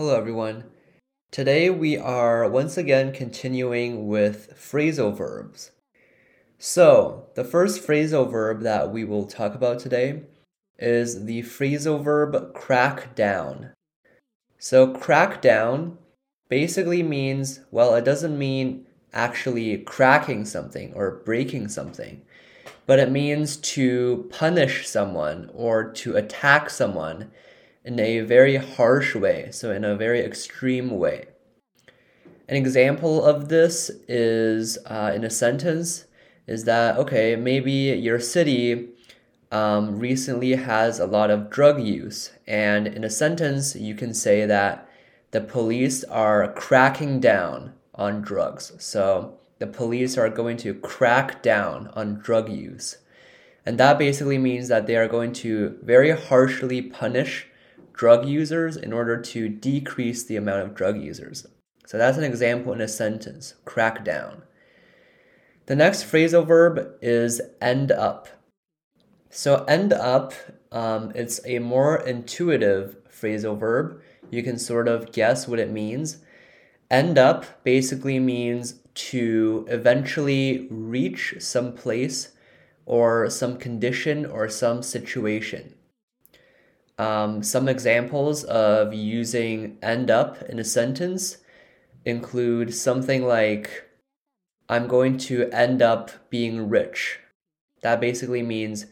Hello, 0.00 0.16
everyone. 0.16 0.62
Today 1.32 1.70
we 1.70 1.96
are 1.98 2.48
once 2.48 2.76
again 2.76 3.12
continuing 3.12 4.06
with 4.06 4.54
phrasal 4.54 5.12
verbs. 5.12 5.72
So, 6.56 7.26
the 7.34 7.42
first 7.42 7.84
phrasal 7.84 8.30
verb 8.30 8.60
that 8.60 8.92
we 8.92 9.02
will 9.02 9.26
talk 9.26 9.56
about 9.56 9.80
today 9.80 10.22
is 10.78 11.24
the 11.24 11.42
phrasal 11.42 12.00
verb 12.00 12.54
crack 12.54 13.16
down. 13.16 13.72
So, 14.56 14.94
crack 14.94 15.42
down 15.42 15.98
basically 16.48 17.02
means, 17.02 17.58
well, 17.72 17.96
it 17.96 18.04
doesn't 18.04 18.38
mean 18.38 18.86
actually 19.12 19.78
cracking 19.78 20.44
something 20.44 20.92
or 20.94 21.22
breaking 21.24 21.70
something, 21.70 22.22
but 22.86 23.00
it 23.00 23.10
means 23.10 23.56
to 23.74 24.28
punish 24.30 24.86
someone 24.86 25.50
or 25.52 25.90
to 25.94 26.14
attack 26.14 26.70
someone 26.70 27.32
in 27.88 27.98
a 27.98 28.20
very 28.20 28.56
harsh 28.56 29.14
way, 29.14 29.48
so 29.50 29.72
in 29.72 29.82
a 29.82 29.96
very 29.96 30.20
extreme 30.20 30.90
way. 30.90 31.24
An 32.46 32.54
example 32.54 33.24
of 33.24 33.48
this 33.48 33.90
is 34.06 34.76
uh, 34.84 35.10
in 35.14 35.24
a 35.24 35.30
sentence 35.30 36.04
is 36.46 36.64
that, 36.64 36.98
okay, 36.98 37.34
maybe 37.34 37.72
your 37.72 38.20
city 38.20 38.90
um, 39.50 39.98
recently 39.98 40.52
has 40.52 41.00
a 41.00 41.06
lot 41.06 41.30
of 41.30 41.48
drug 41.48 41.80
use, 41.82 42.30
and 42.46 42.86
in 42.86 43.04
a 43.04 43.10
sentence, 43.10 43.74
you 43.74 43.94
can 43.94 44.12
say 44.12 44.44
that 44.44 44.86
the 45.30 45.40
police 45.40 46.04
are 46.04 46.52
cracking 46.52 47.20
down 47.20 47.72
on 47.94 48.20
drugs. 48.20 48.70
So 48.78 49.38
the 49.60 49.66
police 49.66 50.18
are 50.18 50.28
going 50.28 50.58
to 50.58 50.74
crack 50.74 51.42
down 51.42 51.88
on 51.94 52.18
drug 52.18 52.50
use. 52.50 52.98
And 53.64 53.78
that 53.78 53.98
basically 53.98 54.36
means 54.38 54.68
that 54.68 54.86
they 54.86 54.96
are 54.96 55.08
going 55.08 55.32
to 55.44 55.78
very 55.82 56.10
harshly 56.10 56.82
punish 56.82 57.47
drug 57.98 58.26
users 58.26 58.76
in 58.76 58.92
order 58.92 59.20
to 59.20 59.48
decrease 59.48 60.24
the 60.24 60.36
amount 60.36 60.62
of 60.62 60.74
drug 60.74 61.02
users. 61.02 61.46
So 61.84 61.98
that's 61.98 62.16
an 62.16 62.24
example 62.24 62.72
in 62.72 62.80
a 62.80 62.88
sentence 62.88 63.54
crack 63.64 64.04
down. 64.04 64.42
The 65.66 65.76
next 65.76 66.04
phrasal 66.04 66.46
verb 66.46 66.94
is 67.02 67.42
end 67.60 67.90
up. 67.92 68.28
So, 69.30 69.64
end 69.64 69.92
up, 69.92 70.32
um, 70.72 71.12
it's 71.14 71.40
a 71.44 71.58
more 71.58 71.96
intuitive 71.96 72.96
phrasal 73.10 73.58
verb. 73.58 74.00
You 74.30 74.42
can 74.42 74.58
sort 74.58 74.88
of 74.88 75.12
guess 75.12 75.46
what 75.46 75.58
it 75.58 75.70
means. 75.70 76.18
End 76.90 77.18
up 77.18 77.62
basically 77.64 78.18
means 78.18 78.80
to 78.94 79.66
eventually 79.68 80.66
reach 80.70 81.34
some 81.40 81.74
place 81.74 82.30
or 82.86 83.28
some 83.28 83.58
condition 83.58 84.24
or 84.24 84.48
some 84.48 84.82
situation. 84.82 85.74
Um, 86.98 87.42
some 87.44 87.68
examples 87.68 88.42
of 88.44 88.92
using 88.92 89.78
end 89.82 90.10
up 90.10 90.42
in 90.42 90.58
a 90.58 90.64
sentence 90.64 91.38
include 92.04 92.74
something 92.74 93.24
like, 93.24 93.84
I'm 94.68 94.88
going 94.88 95.16
to 95.18 95.48
end 95.50 95.80
up 95.80 96.10
being 96.28 96.68
rich. 96.68 97.20
That 97.82 98.00
basically 98.00 98.42
means 98.42 98.86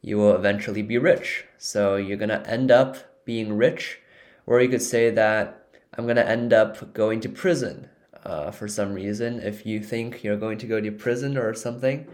you 0.00 0.16
will 0.18 0.34
eventually 0.34 0.82
be 0.82 0.98
rich. 0.98 1.44
So 1.58 1.96
you're 1.96 2.16
going 2.16 2.28
to 2.28 2.48
end 2.48 2.70
up 2.70 3.24
being 3.24 3.56
rich. 3.56 4.00
Or 4.46 4.60
you 4.60 4.68
could 4.68 4.82
say 4.82 5.10
that 5.10 5.66
I'm 5.94 6.04
going 6.04 6.16
to 6.16 6.28
end 6.28 6.52
up 6.52 6.94
going 6.94 7.20
to 7.20 7.28
prison 7.28 7.90
uh, 8.24 8.50
for 8.52 8.68
some 8.68 8.92
reason 8.92 9.40
if 9.40 9.66
you 9.66 9.80
think 9.80 10.22
you're 10.22 10.36
going 10.36 10.58
to 10.58 10.66
go 10.66 10.80
to 10.80 10.92
prison 10.92 11.36
or 11.36 11.52
something. 11.54 12.06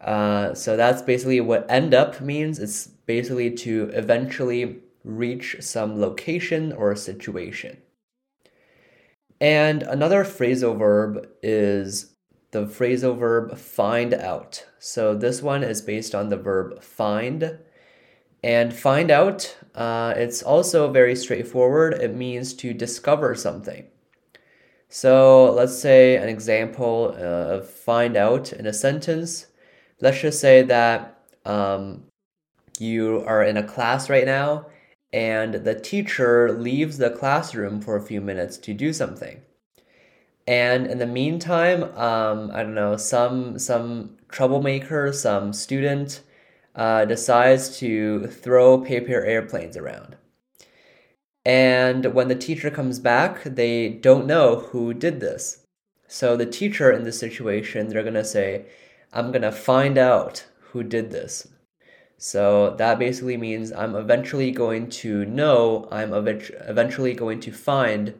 Uh, 0.00 0.54
so 0.54 0.76
that's 0.76 1.02
basically 1.02 1.40
what 1.40 1.70
end 1.70 1.94
up 1.94 2.20
means. 2.20 2.58
It's 2.58 2.86
basically 2.86 3.50
to 3.52 3.90
eventually 3.94 4.80
reach 5.04 5.56
some 5.60 6.00
location 6.00 6.72
or 6.72 6.94
situation. 6.96 7.78
And 9.40 9.82
another 9.82 10.24
phrasal 10.24 10.78
verb 10.78 11.28
is 11.42 12.14
the 12.50 12.64
phrasal 12.64 13.18
verb 13.18 13.58
find 13.58 14.14
out. 14.14 14.64
So 14.78 15.14
this 15.14 15.42
one 15.42 15.62
is 15.62 15.82
based 15.82 16.14
on 16.14 16.28
the 16.28 16.36
verb 16.36 16.82
find. 16.82 17.58
And 18.42 18.72
find 18.72 19.10
out, 19.10 19.56
uh, 19.74 20.14
it's 20.16 20.42
also 20.42 20.90
very 20.90 21.16
straightforward. 21.16 21.94
It 21.94 22.14
means 22.14 22.54
to 22.54 22.72
discover 22.72 23.34
something. 23.34 23.86
So 24.88 25.52
let's 25.52 25.78
say 25.78 26.16
an 26.16 26.28
example 26.28 27.14
uh, 27.16 27.56
of 27.56 27.68
find 27.68 28.16
out 28.16 28.52
in 28.52 28.66
a 28.66 28.72
sentence 28.72 29.46
let's 30.00 30.20
just 30.20 30.40
say 30.40 30.62
that 30.62 31.18
um, 31.44 32.04
you 32.78 33.24
are 33.26 33.42
in 33.42 33.56
a 33.56 33.62
class 33.62 34.10
right 34.10 34.26
now 34.26 34.66
and 35.12 35.54
the 35.54 35.78
teacher 35.78 36.52
leaves 36.52 36.98
the 36.98 37.10
classroom 37.10 37.80
for 37.80 37.96
a 37.96 38.02
few 38.02 38.20
minutes 38.20 38.58
to 38.58 38.74
do 38.74 38.92
something. 38.92 39.40
And 40.46 40.86
in 40.86 40.98
the 40.98 41.06
meantime 41.06 41.84
um, 41.96 42.50
i 42.52 42.62
don't 42.62 42.74
know 42.74 42.96
some 42.96 43.58
some 43.58 44.16
troublemaker 44.28 45.12
some 45.12 45.52
student 45.52 46.22
uh, 46.74 47.04
decides 47.06 47.78
to 47.78 48.26
throw 48.26 48.78
paper 48.78 49.24
airplanes 49.24 49.76
around. 49.76 50.16
And 51.44 52.12
when 52.12 52.28
the 52.28 52.34
teacher 52.34 52.70
comes 52.70 52.98
back 52.98 53.42
they 53.44 53.88
don't 53.88 54.26
know 54.26 54.56
who 54.56 54.92
did 54.92 55.20
this. 55.20 55.64
So 56.08 56.36
the 56.36 56.46
teacher 56.46 56.92
in 56.92 57.04
this 57.04 57.18
situation 57.18 57.88
they're 57.88 58.02
going 58.02 58.14
to 58.14 58.24
say 58.24 58.66
I'm 59.12 59.32
gonna 59.32 59.52
find 59.52 59.98
out 59.98 60.46
who 60.70 60.82
did 60.82 61.10
this. 61.10 61.48
So 62.18 62.74
that 62.78 62.98
basically 62.98 63.36
means 63.36 63.72
I'm 63.72 63.94
eventually 63.94 64.50
going 64.50 64.88
to 64.90 65.24
know, 65.26 65.86
I'm 65.90 66.12
eventually 66.14 67.14
going 67.14 67.40
to 67.40 67.52
find, 67.52 68.18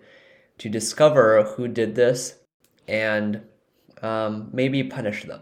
to 0.59 0.69
discover 0.69 1.43
who 1.43 1.69
did 1.69 1.95
this 1.95 2.37
and 2.87 3.43
um, 4.03 4.51
maybe 4.53 4.83
punish 4.83 5.25
them. 5.25 5.41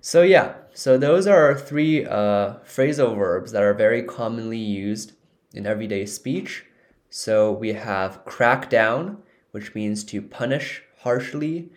So, 0.00 0.22
yeah, 0.22 0.54
so 0.72 0.96
those 0.96 1.26
are 1.26 1.58
three 1.58 2.06
uh, 2.06 2.54
phrasal 2.64 3.16
verbs 3.16 3.52
that 3.52 3.62
are 3.62 3.74
very 3.74 4.02
commonly 4.02 4.58
used 4.58 5.12
in 5.52 5.66
everyday 5.66 6.06
speech. 6.06 6.64
So, 7.10 7.50
we 7.50 7.72
have 7.72 8.24
crack 8.24 8.70
down, 8.70 9.18
which 9.50 9.74
means 9.74 10.04
to 10.04 10.22
punish 10.22 10.82
harshly, 10.98 11.70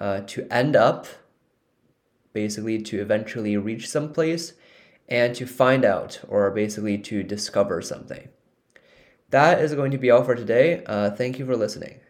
uh, 0.00 0.20
to 0.28 0.46
end 0.52 0.76
up, 0.76 1.06
basically 2.32 2.80
to 2.82 3.00
eventually 3.00 3.56
reach 3.56 3.88
some 3.88 4.12
place 4.12 4.52
and 5.08 5.34
to 5.34 5.46
find 5.46 5.84
out 5.84 6.20
or 6.28 6.50
basically 6.50 6.98
to 6.98 7.22
discover 7.22 7.80
something. 7.80 8.28
That 9.30 9.60
is 9.60 9.74
going 9.74 9.90
to 9.90 9.98
be 9.98 10.10
all 10.10 10.24
for 10.24 10.34
today. 10.34 10.82
Uh, 10.86 11.10
thank 11.10 11.38
you 11.38 11.46
for 11.46 11.56
listening. 11.56 12.00